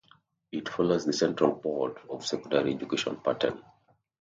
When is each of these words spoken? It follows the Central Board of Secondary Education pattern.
It 0.51 0.67
follows 0.67 1.05
the 1.05 1.13
Central 1.13 1.51
Board 1.51 1.99
of 2.09 2.25
Secondary 2.25 2.73
Education 2.73 3.17
pattern. 3.23 3.63